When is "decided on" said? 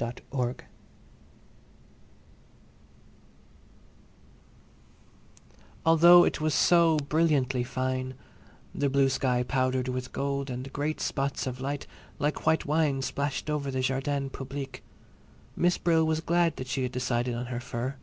16.92-17.46